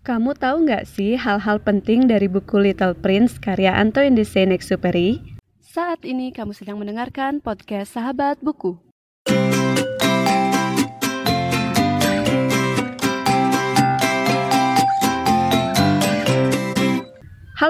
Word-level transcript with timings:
Kamu 0.00 0.32
tahu 0.32 0.64
nggak 0.64 0.88
sih 0.88 1.12
hal-hal 1.20 1.60
penting 1.60 2.08
dari 2.08 2.24
buku 2.24 2.56
Little 2.56 2.96
Prince 2.96 3.36
karya 3.36 3.76
Antoine 3.76 4.16
de 4.16 4.24
Saint-Exupéry? 4.24 5.20
Saat 5.60 6.08
ini 6.08 6.32
kamu 6.32 6.56
sedang 6.56 6.80
mendengarkan 6.80 7.44
podcast 7.44 8.00
Sahabat 8.00 8.40
Buku. 8.40 8.80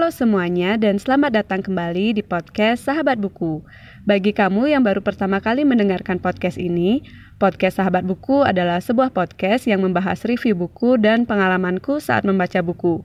Halo 0.01 0.17
semuanya 0.17 0.81
dan 0.81 0.97
selamat 0.97 1.45
datang 1.45 1.61
kembali 1.61 2.17
di 2.17 2.25
podcast 2.25 2.89
Sahabat 2.89 3.21
Buku. 3.21 3.61
Bagi 4.09 4.33
kamu 4.33 4.73
yang 4.73 4.81
baru 4.81 5.05
pertama 5.05 5.45
kali 5.45 5.61
mendengarkan 5.69 6.17
podcast 6.17 6.57
ini, 6.57 7.05
podcast 7.37 7.77
Sahabat 7.77 8.09
Buku 8.09 8.41
adalah 8.41 8.81
sebuah 8.81 9.13
podcast 9.13 9.69
yang 9.69 9.85
membahas 9.85 10.25
review 10.25 10.57
buku 10.57 10.97
dan 10.97 11.29
pengalamanku 11.29 12.01
saat 12.01 12.25
membaca 12.25 12.65
buku. 12.65 13.05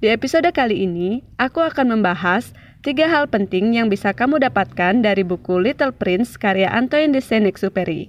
Di 0.00 0.08
episode 0.08 0.48
kali 0.56 0.88
ini, 0.88 1.20
aku 1.36 1.60
akan 1.60 2.00
membahas 2.00 2.56
tiga 2.80 3.12
hal 3.12 3.28
penting 3.28 3.76
yang 3.76 3.92
bisa 3.92 4.16
kamu 4.16 4.40
dapatkan 4.40 5.04
dari 5.04 5.20
buku 5.20 5.60
Little 5.60 5.92
Prince 5.92 6.40
karya 6.40 6.72
Antoine 6.72 7.12
de 7.12 7.20
Saint-Exupéry. 7.20 8.08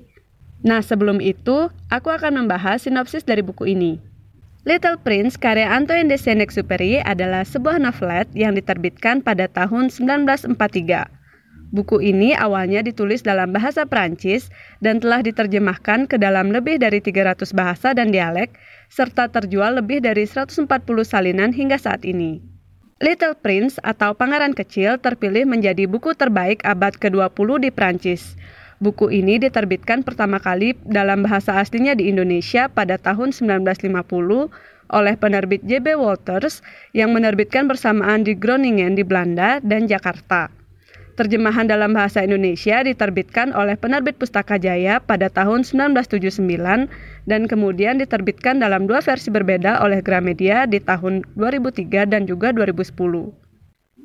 Nah, 0.63 0.79
sebelum 0.79 1.19
itu, 1.19 1.67
aku 1.91 2.07
akan 2.07 2.39
membahas 2.39 2.87
sinopsis 2.87 3.27
dari 3.27 3.43
buku 3.43 3.67
ini. 3.67 4.06
Little 4.67 4.99
Prince 4.99 5.39
karya 5.39 5.71
Antoine 5.71 6.11
de 6.11 6.19
Saint-Exupéry 6.19 6.99
adalah 6.99 7.47
sebuah 7.47 7.79
novelet 7.79 8.27
yang 8.35 8.51
diterbitkan 8.51 9.23
pada 9.23 9.47
tahun 9.47 9.87
1943. 9.87 10.59
Buku 11.71 12.03
ini 12.03 12.35
awalnya 12.35 12.83
ditulis 12.83 13.23
dalam 13.23 13.55
bahasa 13.55 13.87
Prancis 13.87 14.51
dan 14.83 14.99
telah 14.99 15.23
diterjemahkan 15.23 16.11
ke 16.11 16.19
dalam 16.19 16.51
lebih 16.51 16.83
dari 16.83 16.99
300 16.99 17.47
bahasa 17.55 17.95
dan 17.95 18.11
dialek, 18.11 18.59
serta 18.91 19.31
terjual 19.31 19.79
lebih 19.79 20.03
dari 20.03 20.27
140 20.27 20.67
salinan 21.07 21.55
hingga 21.55 21.79
saat 21.79 22.03
ini. 22.03 22.43
Little 22.99 23.39
Prince 23.39 23.79
atau 23.87 24.19
Pangeran 24.19 24.51
Kecil 24.51 24.99
terpilih 24.99 25.47
menjadi 25.47 25.87
buku 25.87 26.11
terbaik 26.11 26.59
abad 26.67 26.91
ke-20 26.99 27.63
di 27.63 27.69
Prancis. 27.71 28.35
Buku 28.77 29.09
ini 29.09 29.41
diterbitkan 29.41 30.05
pertama 30.05 30.37
kali 30.37 30.77
dalam 30.85 31.25
bahasa 31.25 31.57
aslinya 31.57 31.97
di 31.97 32.13
Indonesia 32.13 32.69
pada 32.69 33.01
tahun 33.01 33.33
1950 33.33 33.89
oleh 34.93 35.15
penerbit 35.17 35.65
JB 35.65 35.97
Walters 35.97 36.61
yang 36.93 37.09
menerbitkan 37.09 37.65
bersamaan 37.65 38.21
di 38.21 38.37
Groningen 38.37 38.93
di 38.93 39.01
Belanda 39.01 39.57
dan 39.65 39.89
Jakarta. 39.89 40.53
Terjemahan 41.17 41.65
dalam 41.65 41.97
bahasa 41.97 42.21
Indonesia 42.21 42.85
diterbitkan 42.85 43.49
oleh 43.57 43.73
penerbit 43.73 44.21
Pustaka 44.21 44.61
Jaya 44.61 45.01
pada 45.01 45.33
tahun 45.33 45.65
1979 45.65 46.37
dan 47.25 47.41
kemudian 47.49 47.97
diterbitkan 47.97 48.61
dalam 48.61 48.85
dua 48.85 49.01
versi 49.01 49.33
berbeda 49.33 49.81
oleh 49.81 50.05
Gramedia 50.05 50.69
di 50.69 50.77
tahun 50.77 51.25
2003 51.33 52.05
dan 52.05 52.29
juga 52.29 52.53
2010. 52.53 53.46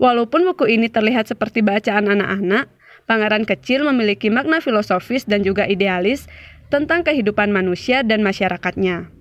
Walaupun 0.03 0.43
buku 0.43 0.67
ini 0.67 0.91
terlihat 0.91 1.31
seperti 1.31 1.63
bacaan 1.63 2.11
anak-anak, 2.11 2.67
Pangeran 3.07 3.47
Kecil 3.47 3.87
memiliki 3.87 4.35
makna 4.35 4.59
filosofis 4.59 5.23
dan 5.31 5.47
juga 5.47 5.63
idealis 5.63 6.27
tentang 6.75 7.07
kehidupan 7.07 7.55
manusia 7.55 8.03
dan 8.03 8.27
masyarakatnya. 8.27 9.15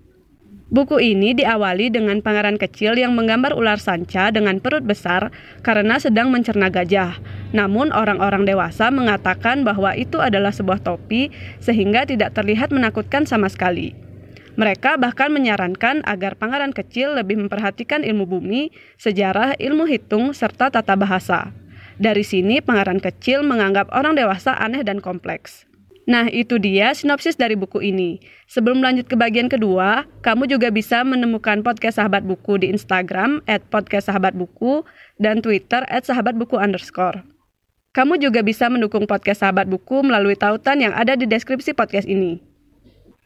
Buku 0.72 1.04
ini 1.04 1.36
diawali 1.36 1.92
dengan 1.92 2.24
pangeran 2.24 2.56
kecil 2.56 2.96
yang 2.96 3.12
menggambar 3.12 3.52
ular 3.52 3.76
sanca 3.76 4.32
dengan 4.32 4.64
perut 4.64 4.88
besar 4.88 5.28
karena 5.68 6.00
sedang 6.00 6.32
mencerna 6.32 6.72
gajah. 6.72 7.20
Namun 7.52 7.92
orang-orang 7.92 8.48
dewasa 8.48 8.88
mengatakan 8.88 9.68
bahwa 9.68 9.92
itu 10.00 10.24
adalah 10.24 10.56
sebuah 10.56 10.80
topi 10.80 11.28
sehingga 11.60 12.08
tidak 12.08 12.32
terlihat 12.40 12.72
menakutkan 12.72 13.28
sama 13.28 13.52
sekali. 13.52 13.92
Mereka 14.60 15.00
bahkan 15.00 15.32
menyarankan 15.32 16.04
agar 16.04 16.36
pangeran 16.36 16.76
kecil 16.76 17.16
lebih 17.16 17.40
memperhatikan 17.40 18.04
ilmu 18.04 18.28
bumi, 18.28 18.76
sejarah, 19.00 19.56
ilmu 19.56 19.88
hitung, 19.88 20.36
serta 20.36 20.68
tata 20.68 20.96
bahasa. 21.00 21.56
Dari 22.02 22.26
sini, 22.26 22.60
pangeran 22.60 23.00
kecil 23.00 23.46
menganggap 23.46 23.88
orang 23.96 24.18
dewasa 24.18 24.58
aneh 24.58 24.84
dan 24.84 25.00
kompleks. 25.00 25.70
Nah, 26.10 26.28
itu 26.28 26.58
dia 26.58 26.92
sinopsis 26.98 27.38
dari 27.38 27.54
buku 27.54 27.80
ini. 27.80 28.20
Sebelum 28.50 28.82
lanjut 28.82 29.06
ke 29.06 29.16
bagian 29.16 29.48
kedua, 29.48 30.10
kamu 30.26 30.50
juga 30.50 30.74
bisa 30.74 31.06
menemukan 31.06 31.62
podcast 31.62 32.02
Sahabat 32.02 32.26
Buku 32.26 32.60
di 32.60 32.74
Instagram 32.74 33.46
at 33.46 33.62
podcast 33.70 34.10
Sahabat 34.10 34.34
Buku 34.34 34.82
dan 35.22 35.40
Twitter 35.46 35.86
at 35.88 36.04
Sahabat 36.04 36.36
Buku 36.36 36.58
underscore. 36.58 37.22
Kamu 37.94 38.18
juga 38.18 38.42
bisa 38.42 38.66
mendukung 38.68 39.06
podcast 39.06 39.46
Sahabat 39.46 39.70
Buku 39.70 40.02
melalui 40.02 40.34
tautan 40.36 40.82
yang 40.82 40.92
ada 40.98 41.14
di 41.14 41.30
deskripsi 41.30 41.78
podcast 41.78 42.10
ini. 42.10 42.51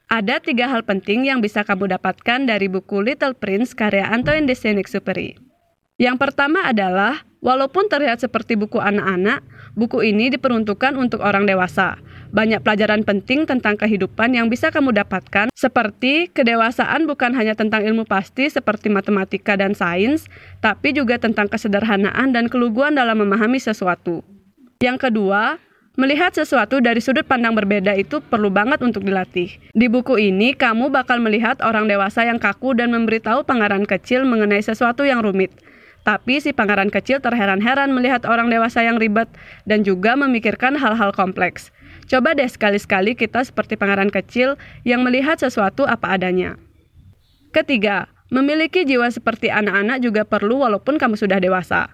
Ada 0.06 0.38
tiga 0.38 0.70
hal 0.70 0.86
penting 0.86 1.26
yang 1.26 1.42
bisa 1.42 1.66
kamu 1.66 1.98
dapatkan 1.98 2.46
dari 2.46 2.70
buku 2.70 3.02
Little 3.02 3.34
Prince 3.34 3.74
karya 3.74 4.06
Antoine 4.06 4.46
de 4.46 4.54
Saint-Exupéry. 4.54 5.34
Yang 5.98 6.18
pertama 6.22 6.62
adalah, 6.70 7.26
walaupun 7.42 7.90
terlihat 7.90 8.22
seperti 8.22 8.54
buku 8.54 8.78
anak-anak, 8.78 9.42
buku 9.74 10.06
ini 10.06 10.30
diperuntukkan 10.30 10.94
untuk 10.94 11.26
orang 11.26 11.50
dewasa. 11.50 11.98
Banyak 12.30 12.62
pelajaran 12.62 13.02
penting 13.02 13.50
tentang 13.50 13.82
kehidupan 13.82 14.38
yang 14.38 14.46
bisa 14.46 14.70
kamu 14.70 14.94
dapatkan, 14.94 15.50
seperti 15.58 16.30
kedewasaan 16.30 17.10
bukan 17.10 17.34
hanya 17.34 17.58
tentang 17.58 17.82
ilmu 17.82 18.06
pasti 18.06 18.46
seperti 18.46 18.94
matematika 18.94 19.58
dan 19.58 19.74
sains, 19.74 20.30
tapi 20.62 20.94
juga 20.94 21.18
tentang 21.18 21.50
kesederhanaan 21.50 22.30
dan 22.30 22.46
keluguan 22.46 22.94
dalam 22.94 23.26
memahami 23.26 23.58
sesuatu. 23.58 24.22
Yang 24.84 25.10
kedua, 25.10 25.58
Melihat 25.96 26.36
sesuatu 26.36 26.84
dari 26.84 27.00
sudut 27.00 27.24
pandang 27.24 27.56
berbeda 27.56 27.96
itu 27.96 28.20
perlu 28.20 28.52
banget 28.52 28.84
untuk 28.84 29.08
dilatih. 29.08 29.48
Di 29.72 29.88
buku 29.88 30.20
ini, 30.20 30.52
kamu 30.52 30.92
bakal 30.92 31.24
melihat 31.24 31.64
orang 31.64 31.88
dewasa 31.88 32.28
yang 32.28 32.36
kaku 32.36 32.76
dan 32.76 32.92
memberitahu 32.92 33.48
pangeran 33.48 33.88
kecil 33.88 34.28
mengenai 34.28 34.60
sesuatu 34.60 35.08
yang 35.08 35.24
rumit. 35.24 35.56
Tapi 36.04 36.44
si 36.44 36.52
pangeran 36.52 36.92
kecil 36.92 37.24
terheran-heran 37.24 37.96
melihat 37.96 38.28
orang 38.28 38.52
dewasa 38.52 38.84
yang 38.84 39.00
ribet 39.00 39.32
dan 39.64 39.88
juga 39.88 40.20
memikirkan 40.20 40.76
hal-hal 40.76 41.16
kompleks. 41.16 41.72
Coba 42.12 42.36
deh 42.36 42.46
sekali-sekali 42.46 43.16
kita 43.16 43.42
seperti 43.48 43.80
pangeran 43.80 44.12
kecil 44.12 44.60
yang 44.84 45.02
melihat 45.02 45.40
sesuatu 45.40 45.88
apa 45.88 46.14
adanya. 46.14 46.60
Ketiga, 47.56 48.12
memiliki 48.28 48.84
jiwa 48.84 49.08
seperti 49.08 49.48
anak-anak 49.48 50.04
juga 50.04 50.28
perlu 50.28 50.60
walaupun 50.62 51.00
kamu 51.00 51.16
sudah 51.16 51.40
dewasa. 51.40 51.88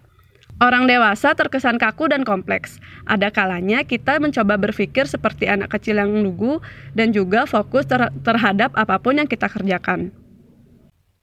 Orang 0.59 0.89
dewasa 0.89 1.37
terkesan 1.37 1.79
kaku 1.79 2.11
dan 2.11 2.27
kompleks. 2.27 2.81
Ada 3.07 3.31
kalanya 3.31 3.87
kita 3.87 4.19
mencoba 4.19 4.59
berpikir 4.59 5.07
seperti 5.07 5.47
anak 5.47 5.71
kecil 5.73 6.01
yang 6.01 6.11
lugu 6.21 6.59
dan 6.97 7.15
juga 7.15 7.47
fokus 7.47 7.87
ter 7.87 8.11
terhadap 8.25 8.75
apa 8.75 8.99
pun 8.99 9.17
yang 9.21 9.29
kita 9.29 9.47
kerjakan. 9.47 10.11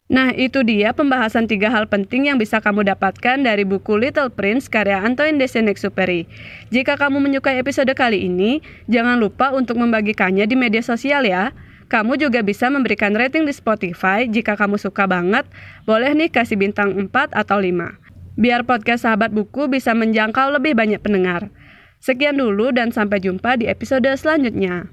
Nah, 0.09 0.33
itu 0.33 0.65
dia 0.65 0.97
pembahasan 0.97 1.44
tiga 1.44 1.69
hal 1.69 1.84
penting 1.84 2.33
yang 2.33 2.41
bisa 2.41 2.65
kamu 2.65 2.81
dapatkan 2.81 3.44
dari 3.44 3.69
buku 3.69 3.93
Little 4.00 4.33
Prince 4.33 4.65
karya 4.65 5.05
Antoine 5.05 5.37
de 5.37 5.45
Saint-Exupéry. 5.45 6.25
Jika 6.72 6.97
kamu 6.97 7.21
menyukai 7.21 7.60
episode 7.60 7.93
kali 7.93 8.25
ini, 8.25 8.65
jangan 8.89 9.21
lupa 9.21 9.53
untuk 9.53 9.77
membagikannya 9.77 10.49
di 10.49 10.56
media 10.56 10.81
sosial 10.81 11.28
ya. 11.28 11.53
Kamu 11.93 12.16
juga 12.16 12.41
bisa 12.41 12.72
memberikan 12.72 13.12
rating 13.12 13.45
di 13.45 13.53
Spotify 13.53 14.25
jika 14.25 14.56
kamu 14.56 14.81
suka 14.81 15.05
banget. 15.05 15.45
Boleh 15.84 16.16
nih 16.16 16.33
kasih 16.33 16.56
bintang 16.56 16.97
4 16.97 17.37
atau 17.37 17.60
5. 17.60 18.07
Biar 18.38 18.62
podcast 18.62 19.03
Sahabat 19.03 19.34
Buku 19.34 19.66
bisa 19.66 19.99
menjangkau 19.99 20.54
lebih 20.54 20.78
banyak 20.78 21.03
pendengar. 21.03 21.50
Sekian 21.99 22.38
dulu 22.38 22.71
dan 22.71 22.94
sampai 22.94 23.19
jumpa 23.19 23.59
di 23.59 23.66
episode 23.66 24.06
selanjutnya. 24.15 24.87